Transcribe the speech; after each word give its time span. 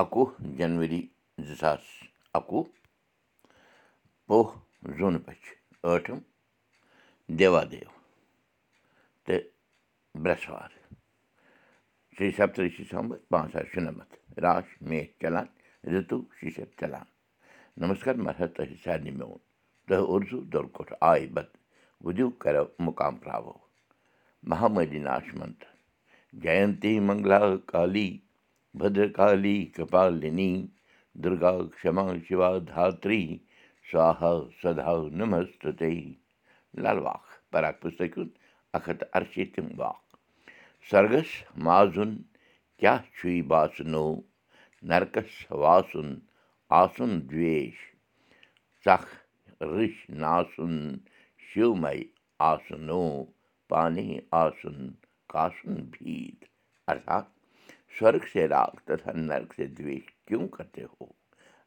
اَکوُہ 0.00 0.26
جنؤری 0.58 1.00
زٕ 1.46 1.56
ساس 1.60 1.84
اَکوُہ 2.38 2.62
پوہ 4.26 4.44
زوٗنہٕ 4.96 5.24
بَچہِ 5.26 5.54
ٲٹھِم 5.82 6.18
دیوادیو 7.38 7.90
تہٕ 9.24 9.46
برٛٮ۪سوار 10.22 10.70
شرٛی 12.14 12.30
سپترشی 12.38 12.82
ڈِسمبر 12.82 13.16
پانٛژھ 13.30 13.52
ساس 13.52 13.66
شُنَمَتھ 13.72 14.14
راش 14.44 14.66
میش 14.88 15.08
چلان 15.20 15.46
رِتوٗ 15.92 16.22
شیٖشت 16.38 16.70
چلان 16.80 17.06
نمسکار 17.80 18.14
مرحت 18.26 18.50
تۄہہِ 18.56 18.76
سارنٕے 18.84 19.10
میون 19.18 19.38
تۄہہِ 19.86 20.04
اُرزوٗ 20.10 20.44
دۄرکوٹھ 20.52 20.92
آے 21.10 21.26
بت 21.34 21.50
وُدِو 22.04 22.26
کَرو 22.42 22.64
مُقام 22.86 23.14
پرٛاوو 23.22 23.56
مہاملی 24.50 24.98
ناش 25.08 25.34
منت 25.38 25.60
جینتی 26.42 26.98
منگلا 27.08 27.40
کالی 27.72 28.08
بدرکالی 28.78 29.58
کپالِنی 29.76 30.52
دُرگا 31.22 31.52
کما 31.80 32.06
دھاتری 32.70 33.22
سوہا 33.90 34.32
سدا 34.62 34.94
نمستے 35.18 35.94
لل 36.82 36.98
واکھ 37.04 37.30
اکھ 38.76 38.90
سرگس 40.90 41.30
مازُن 41.64 42.12
کیٛاہ 42.78 43.02
چھُے 43.16 43.32
باسنو 43.50 44.06
نرکس 44.90 45.32
واسُن 45.62 46.08
آسُن 46.80 47.12
دویش 47.30 47.76
ژکھ 48.84 49.10
رٕش 49.72 49.96
ناسُن 50.22 50.76
شِومے 51.46 51.98
آسنو 52.50 53.04
پانے 53.68 54.08
آسُن 54.42 54.78
کاسُن 57.88 58.10
بھیٖت 58.10 58.14
ارتھات 58.14 58.22
سرگ 58.22 58.26
سے 58.32 58.48
راگ 58.48 58.78
تتھا 58.84 59.12
نرک 59.14 59.54
سے 59.54 59.66
دویش 59.66 60.10
کیوں 60.26 60.48
کرتے 60.48 60.84
ہو 60.84 61.06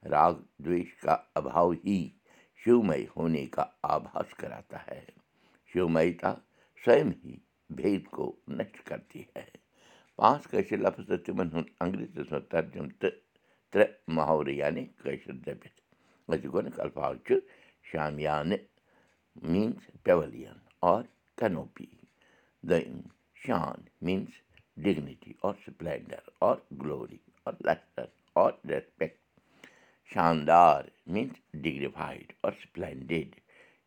راگ 0.04 0.34
دویش 0.58 0.94
کا 1.02 1.18
ابھاؤ 1.36 1.72
ہی 1.72 2.10
شیومے 2.64 3.06
ہونے 3.16 3.46
کا 3.46 3.66
آباس 3.82 4.34
کراتا 4.38 4.78
ہے 4.88 5.06
شیومتا 5.74 6.34
سوم 6.86 7.12
ہی 7.24 7.36
بھید 7.70 8.08
کو 8.08 8.36
نشٹ 8.48 8.84
کرتی 8.84 9.22
ہے 9.36 9.46
پانٛژھ 10.16 10.48
کٲشِر 10.48 10.78
لفظ 10.78 11.08
تہٕ 11.08 11.24
تِمن 11.26 11.48
ہُنٛد 11.54 11.70
انگریٖزیس 11.80 12.32
منٛز 12.32 12.50
ترجُم 12.50 12.88
تہٕ 13.00 13.18
ترٛےٚ 13.72 13.94
محورٕ 14.08 14.50
یعنی 14.50 14.86
کٲشِر 14.86 15.34
دٔپِتھ 15.34 15.82
أزیُک 16.30 16.54
گۄڈنیُک 16.54 16.80
الفاظ 16.80 17.16
چھُ 24.78 25.34
شان 30.10 30.46
ڈِگنِٹی 31.62 32.32
سپلینڈر 32.64 33.40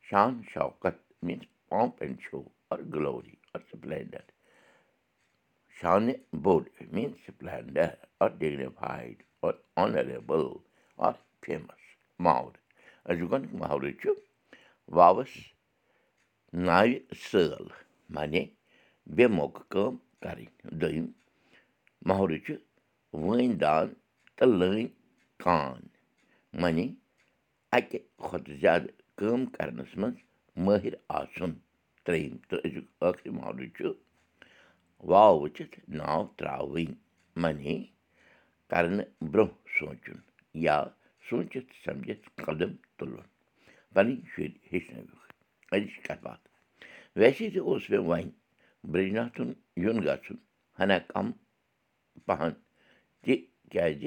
شان 0.03 0.41
شوکت 0.55 0.97
میٖنٕز 1.23 1.47
پامپ 1.69 2.03
اینڈ 2.03 2.21
شو 2.21 2.43
اور 2.69 2.79
گلوری 2.79 3.35
اور 3.53 3.61
سپلینڈر 3.73 4.31
شانہِ 5.81 6.15
بوٚڑ 6.33 6.63
میٖنٕز 6.93 7.27
سپلینڈر 7.27 7.89
اور 8.19 8.31
ڈِگنِفایڈ 8.31 9.23
اور 9.41 9.55
آنریبٕل 9.77 10.47
اور 10.97 11.13
فیمس 11.47 11.83
دوٚیِم 20.81 21.07
محورٕ 22.09 22.39
چھُ 22.45 22.53
وٲنۍ 23.25 23.49
دان 23.63 23.87
تہٕ 24.37 24.49
لٲنۍ 24.59 24.87
کان 25.43 25.81
معنی 26.61 26.87
اَکہِ 27.77 27.99
کھۄتہٕ 28.25 28.57
زیادٕ 28.63 28.93
کٲم 29.19 29.41
کَرنَس 29.57 29.93
منٛز 30.01 30.17
مٲہِر 30.65 30.95
آسُن 31.19 31.53
ترٛیٚیِم 32.05 32.37
تہٕ 32.49 32.61
أزیُک 32.65 32.87
ٲخری 33.01 33.31
محولہٕ 33.39 33.73
چھُ 33.77 33.87
واو 35.11 35.35
وٕچھِتھ 35.41 35.77
ناو 35.99 36.23
ترٛاوٕنۍ 36.39 36.89
معنی 37.43 37.77
کَرنہٕ 38.71 39.09
برٛونٛہہ 39.33 39.63
سونٛچُن 39.79 40.19
یا 40.67 40.77
سوٗنٛچِتھ 41.27 41.73
سَمجِتھ 41.85 42.25
قدم 42.45 42.73
تُلُن 42.97 43.27
پَنٕنۍ 43.95 44.17
شُرۍ 44.31 44.55
ہیٚچھنٲوِکھ 44.71 45.27
أزِچ 45.75 45.95
کَتھ 46.07 46.23
باتھ 46.25 46.45
ویسے 47.21 47.51
تہِ 47.51 47.61
اوس 47.69 47.91
مےٚ 47.91 48.05
وۄنۍ 48.09 48.31
برٛجناتھُن 48.93 49.51
یُن 49.83 49.99
گژھُن 50.07 50.39
ہنا 50.79 50.99
کَم 51.11 51.27
پَہَن 52.27 52.53
تِکیٛازِ 53.23 54.03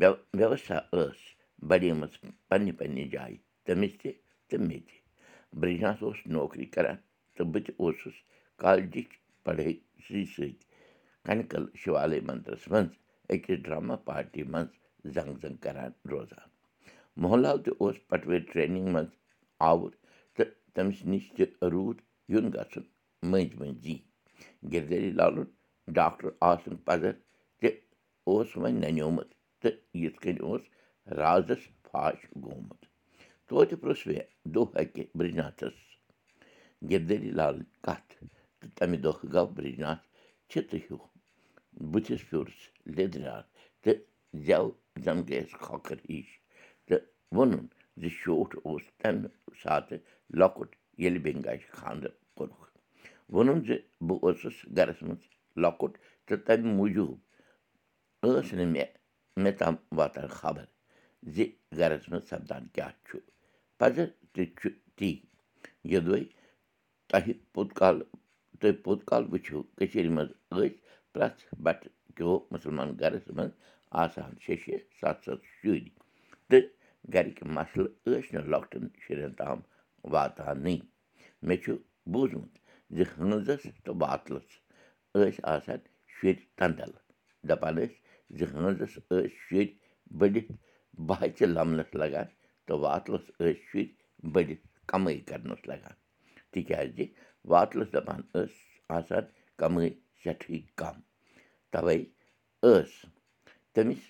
وٮ۪وستھا 0.00 0.78
ٲس 0.92 1.20
بَڑیمٕژ 1.68 2.12
پنٛنہِ 2.48 2.72
پنٛنہِ 2.78 3.04
جایہِ 3.12 3.36
تٔمِس 3.64 3.92
تہِ 4.00 4.10
تہٕ 4.48 4.60
مےٚ 4.68 4.84
تہِ 4.86 4.96
برٛجناتھ 5.58 6.02
اوس 6.04 6.18
نوکری 6.34 6.66
کَران 6.74 6.96
تہٕ 7.34 7.46
بہٕ 7.52 7.62
تہِ 7.66 7.72
اوسُس 7.80 8.16
کالجِچ 8.62 9.10
پَڑٲے 9.44 9.72
سۭتۍ 10.04 10.24
سۭتۍ 10.34 10.62
کَنکَل 11.26 11.64
شِوالے 11.80 12.18
مَندرَس 12.28 12.64
منٛز 12.72 12.92
أکِس 13.32 13.58
ڈرٛاما 13.64 13.96
پارٹی 14.08 14.42
منٛز 14.52 14.70
زنٛگ 15.14 15.36
زنٛگ 15.42 15.58
کَران 15.64 15.90
روزان 16.10 16.48
موہن 17.20 17.42
تہِ 17.64 17.70
اوس 17.80 17.96
پَٹوٲرۍ 18.08 18.46
ٹرٛینِنٛگ 18.50 18.88
منٛز 18.94 19.10
آوُر 19.68 19.90
تہٕ 20.34 20.50
تٔمِس 20.74 21.00
نِش 21.10 21.24
تہِ 21.36 21.44
روٗد 21.72 21.98
یُن 22.32 22.46
گژھُن 22.54 22.84
مٔنٛزۍ 23.30 23.56
مٔنٛزی 23.60 23.96
گِردری 24.72 25.10
لالُن 25.18 25.48
ڈاکٹر 25.98 26.28
آسُن 26.50 26.76
پَزر 26.86 27.12
تہِ 27.58 27.68
اوس 28.28 28.48
وۄنۍ 28.60 28.80
نَنیومُت 28.84 29.28
تہٕ 29.60 29.76
یِتھ 30.02 30.18
کٔنۍ 30.22 30.42
اوس 30.46 30.62
رازَس 31.18 31.62
فاش 31.86 32.18
گوٚمُت 32.42 32.80
توتہِ 33.46 33.74
پرٛژھ 33.80 34.04
مےٚ 34.08 34.28
دۄہ 34.54 34.66
اَکہِ 34.80 35.02
برٛجناتھَس 35.16 35.76
گِردری 36.90 37.30
لالٕنۍ 37.38 37.68
کَتھ 37.84 38.10
تہٕ 38.58 38.70
تَمہِ 38.76 38.98
دۄہ 39.04 39.18
گوٚو 39.32 39.52
برٛجناتھ 39.56 40.02
چھِتہٕ 40.50 40.82
ہیوٗ 40.84 41.04
بٕتھِس 41.90 42.20
پھیوٗرُس 42.28 42.60
لیٚدریٛار 42.96 43.42
تہٕ 43.82 43.98
زٮ۪و 44.46 44.66
زَن 45.04 45.18
گٔیَس 45.28 45.52
کھۄکھر 45.64 45.98
ہِش 46.08 46.28
تہٕ 46.86 47.02
ووٚنُن 47.34 47.64
زِ 48.00 48.02
شوٹھ 48.20 48.54
اوس 48.66 48.84
تَمہِ 49.00 49.28
ساتہٕ 49.62 50.04
لۄکُٹ 50.38 50.70
ییٚلہِ 51.00 51.20
بٮ۪نگاجہِ 51.24 51.68
خانٛدر 51.78 52.12
کوٚرُکھ 52.36 52.73
ووٚنُن 53.32 53.58
زِ 53.66 53.68
بہٕ 54.06 54.18
اوسُس 54.24 54.56
گَرَس 54.76 55.00
منٛز 55.06 55.22
لۄکُٹ 55.62 55.92
تہٕ 56.26 56.38
تَمہِ 56.46 56.72
موٗجوٗب 56.76 57.18
ٲس 58.22 58.48
نہٕ 58.58 58.70
مےٚ 58.74 58.90
مےٚ 59.42 59.56
تام 59.58 59.74
واتان 59.98 60.28
خبر 60.38 60.64
زِ 61.34 61.36
گَرَس 61.78 62.04
منٛز 62.10 62.24
سَپدان 62.30 62.62
کیٛاہ 62.74 62.92
چھُ 63.06 63.18
پَزر 63.78 64.06
تہِ 64.32 64.42
چھُ 64.58 64.68
تی 64.96 65.10
یوٚدوے 65.90 66.20
تۄہہِ 67.08 67.32
پوٚت 67.52 67.70
کالہٕ 67.78 68.08
تُہۍ 68.60 68.72
پوٚت 68.84 69.00
کال 69.08 69.22
وٕچھِو 69.32 69.58
کٔشیٖرِ 69.76 70.08
منٛز 70.16 70.30
ٲسۍ 70.50 70.72
پرٛٮ۪تھ 71.12 71.40
بَٹہٕ 71.64 71.92
کیو 72.16 72.32
مُسلمان 72.52 72.88
گَرَس 73.00 73.26
منٛز 73.36 73.52
آسان 74.02 74.32
شےٚ 74.42 74.60
شےٚ 74.64 74.80
سَتھ 75.00 75.20
سَتھ 75.24 75.44
شُرۍ 75.56 75.88
تہٕ 76.48 76.64
گَرِکۍ 77.14 77.46
مَسلہٕ 77.56 77.90
ٲسۍ 78.06 78.32
نہٕ 78.34 78.48
لۄکٹٮ۪ن 78.52 78.84
شُرٮ۪ن 79.02 79.32
تام 79.40 79.58
واتانٕے 80.12 80.76
مےٚ 81.46 81.60
چھُ 81.62 81.72
بوٗزمُت 82.12 82.52
زِ 82.96 82.98
ہٲنزَس 83.12 83.62
تہٕ 83.84 83.96
واتلَس 84.00 84.48
ٲسۍ 85.14 85.40
آسان 85.54 85.80
شُرۍ 86.14 86.34
تنٛدَل 86.58 86.92
دَپان 87.48 87.74
ٲسۍ 87.78 87.94
زِ 88.36 88.40
ہٲنزَس 88.52 88.92
ٲسۍ 89.08 89.28
شُرۍ 89.42 89.68
بٔڑِتھ 90.18 90.52
بَہچہِ 91.08 91.46
لَمنَس 91.56 91.90
لَگان 92.00 92.28
تہٕ 92.66 92.78
واتلَس 92.82 93.24
ٲسۍ 93.38 93.54
شُرۍ 93.68 93.88
بٔڑِتھ 94.32 94.64
کَمٲے 94.90 95.14
کَرنَس 95.28 95.62
لَگان 95.70 95.96
تِکیٛازِ 96.52 96.96
واتلَس 97.50 97.88
دَپان 97.94 98.20
ٲس 98.32 98.54
آسان 98.96 99.24
کَمٲے 99.60 99.88
سٮ۪ٹھٕے 100.20 100.58
کَم 100.80 100.96
تَوَے 101.72 101.98
ٲس 102.62 102.92
تٔمِس 103.74 104.02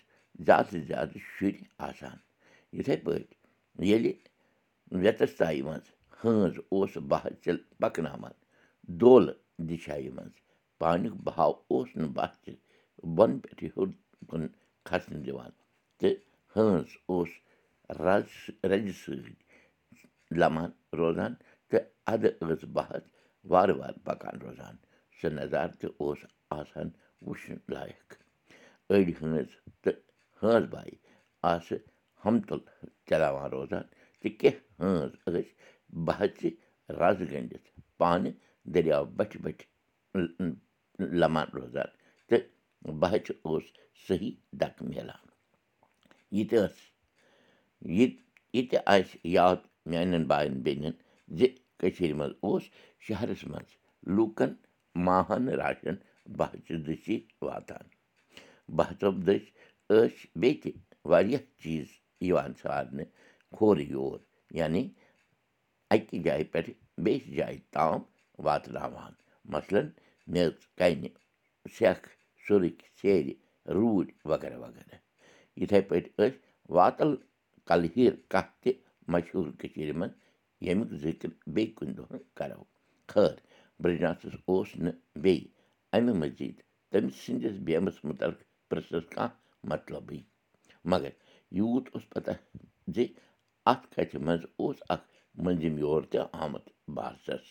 زیادٕ 0.46 0.78
زیادٕ 0.88 1.18
شُرۍ 1.32 1.56
آسان 1.88 2.16
یِتھَے 2.76 2.96
پٲٹھۍ 3.04 3.34
ییٚلہِ 3.88 4.12
وٮ۪تَس 5.02 5.32
تایہِ 5.38 5.62
منٛز 5.66 5.86
ہٲنز 6.20 6.54
اوس 6.72 6.92
بَہچہِ 7.10 7.52
پَکناوان 7.80 8.34
دولہٕ 9.00 9.36
دِشایہِ 9.68 10.10
منٛز۔ 10.16 10.34
پانیُک 10.78 11.14
بہاو 11.24 11.52
اوس 11.70 11.88
نہٕ 11.96 12.12
بَہچہِ 12.16 12.54
بۄنہٕ 13.16 13.40
پٮ۪ٹھٕ 13.42 13.62
ہیوٚر 13.64 13.90
کُن 14.28 14.42
کھَسنہٕ 14.86 15.22
دِوان 15.26 15.50
تہٕ 15.98 16.14
ہٲنز 16.52 16.90
اوس 17.10 17.30
رَز 18.04 18.28
رَزِ 18.70 18.86
سۭتۍ 19.02 19.34
لَمان 20.40 20.70
روزان 20.98 21.32
تہٕ 21.68 21.84
اَدٕ 22.12 22.32
ٲس 22.48 22.62
بَہَس 22.74 23.04
وارٕ 23.50 23.74
وارٕ 23.78 23.98
پَکان 24.06 24.36
روزان۔ 24.44 24.76
سُہ 25.16 25.28
نظارٕ 25.38 25.74
تہِ 25.80 25.88
اوس 26.00 26.20
آسان 26.58 26.88
وٕچھُن 27.26 27.58
لایق۔ 27.74 28.08
أڑۍ 28.90 29.10
ہٲنز 29.20 29.48
تہٕ 29.82 29.98
ہٲنز 30.40 30.64
باے 30.72 30.94
آسہٕ 31.52 31.82
ہمتُل 32.24 32.60
چلاوان 33.08 33.48
روزان 33.54 33.84
تہٕ 34.20 34.36
کینٛہہ 34.40 34.60
ہٲنز 34.80 35.12
ٲسۍ 35.32 35.52
بَہچہِ 36.06 36.50
رَز 37.00 37.18
گٔنٛڈِتھ۔ 37.30 37.68
پانہٕ 37.98 38.34
دٔریاو 38.72 39.04
بَٹھِ 39.18 39.36
بَٹھِ 39.44 39.62
لَمان 41.20 41.46
روزان 41.54 41.90
تہٕ 42.28 42.42
بَہچہِ 43.00 43.34
اوس 43.46 43.64
صحیح 44.06 44.34
ڈَکہٕ 44.60 44.86
میلان 44.88 45.24
یہِ 46.36 46.48
تہِ 46.50 46.58
ٲس 46.62 46.76
یہِ 47.96 48.68
تہِ 48.70 48.78
آسہِ 48.94 49.18
یاد 49.36 49.56
میٛانٮ۪ن 49.90 50.24
بایَن 50.30 50.54
بیٚنٮ۪ن 50.64 50.92
زِ 51.38 51.46
کٔشیٖرِ 51.78 52.12
منٛز 52.18 52.34
اوس 52.44 52.62
شہرَس 53.06 53.44
منٛز 53.50 53.70
لوٗکَن 54.14 54.52
ماہَن 55.06 55.48
راشَن 55.60 55.96
بَہچہِ 56.38 56.76
دٔسی 56.86 57.16
واتان 57.46 57.86
بَہژو 58.76 59.10
دٔسۍ 59.26 59.50
ٲسۍ 59.90 60.26
بیٚیہِ 60.40 60.60
تہِ 60.62 60.70
واریاہ 61.10 61.42
چیٖز 61.60 61.88
یِوان 62.26 62.52
سارنہٕ 62.62 63.10
کھورٕ 63.54 63.80
یور 63.92 64.18
یعنی 64.58 64.82
اَکہِ 65.94 66.22
جایہِ 66.24 66.44
پٮ۪ٹھ 66.52 66.70
بیٚیِس 67.04 67.24
جایہِ 67.36 67.58
تام 67.74 68.00
واتناوان 68.44 69.12
مثلاً 69.54 69.82
میٚژ 70.32 70.54
کَنہِ 70.78 71.08
سٮ۪کھ 71.74 72.08
سُرٕکۍ 72.46 72.86
سیرِ 73.00 73.26
روٗدۍ 73.76 74.12
وغیرہ 74.30 74.58
وغیرہ 74.64 74.96
یِتھَے 75.60 75.80
پٲٹھۍ 75.88 76.10
ٲسۍ 76.16 76.38
واتَل 76.76 77.10
کَلہٕ 77.68 77.92
ہیٖر 77.96 78.14
کَتھ 78.32 78.52
تہِ 78.62 78.72
مشہوٗر 79.12 79.50
کٔشیٖرِ 79.60 79.92
منٛز 80.00 80.14
ییٚمیُک 80.64 80.90
ذِکِر 81.02 81.30
بیٚیہِ 81.54 81.74
کُنہِ 81.76 81.92
دۄہ 81.96 82.18
کَرو 82.38 82.62
خٲر 83.10 83.34
برٛجاسَس 83.82 84.34
اوس 84.48 84.68
نہٕ 84.84 84.98
بیٚیہِ 85.22 85.48
اَمہِ 85.94 86.14
مٔزیٖد 86.20 86.56
تٔمۍ 86.90 87.14
سٕنٛدِس 87.22 87.56
بیمَس 87.66 87.96
مُتعلق 88.08 88.40
پِرٛژھَس 88.68 89.06
کانٛہہ 89.14 89.36
مطلبٕے 89.70 90.20
مگر 90.90 91.12
یوٗت 91.58 91.86
اوس 91.92 92.08
پَتہ 92.12 92.32
زِ 92.94 93.06
اَتھ 93.70 93.86
کَتھِ 93.94 94.16
منٛز 94.26 94.42
اوس 94.60 94.76
اَکھ 94.92 95.06
مٔنٛزِم 95.42 95.78
یور 95.78 96.02
تہِ 96.10 96.20
آمُت 96.42 96.66
بارسَس 96.96 97.46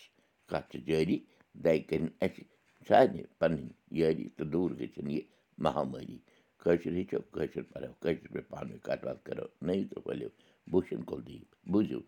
کَتھ 0.50 0.66
چھِ 0.70 0.78
جٲری 0.86 1.18
دَے 1.64 1.74
کٔرِنۍ 1.88 2.12
اَسہِ 2.24 2.42
سارنٕے 2.88 3.22
پَنٕنۍ 3.38 3.68
یٲری 3.98 4.26
تہٕ 4.36 4.50
دوٗر 4.52 4.70
گٔژھِنۍ 4.80 5.12
یہِ 5.14 5.22
مہامٲری 5.64 6.18
کٲشُر 6.62 6.92
ہیٚچھو 6.98 7.18
کٲشُر 7.34 7.62
پَرو 7.72 7.92
کٲشِر 8.02 8.26
پٲٹھۍ 8.32 8.48
پانہٕ 8.50 8.70
ؤنۍ 8.72 8.82
کَتھ 8.86 9.02
باتھ 9.06 9.22
کَرو 9.26 9.46
نٔیِو 9.66 9.84
تہٕ 9.90 10.02
ؤلِو 10.06 10.28
بوٗشَن 10.70 11.00
کُلدیٖپ 11.10 11.48
بوٗزِو 11.72 12.00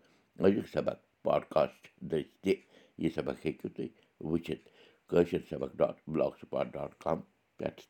أزیُک 0.43 0.67
سبق 0.75 0.97
پاڈکاسٹ 1.25 1.81
دٔسۍ 2.09 2.31
تہِ 2.43 2.53
یہِ 3.01 3.09
سبق 3.17 3.37
ہیٚکِو 3.45 3.67
تُہۍ 3.75 3.89
وٕچھِتھ 4.29 4.65
کٲشِر 5.09 5.41
سبق 5.49 5.71
dot 5.79 5.95
block 6.11 6.33
spot 6.41 6.65
dot 6.73 6.91
com 7.03 7.19
پٮ۪ٹھ 7.57 7.81